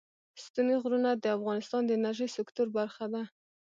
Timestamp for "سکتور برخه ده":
2.37-3.23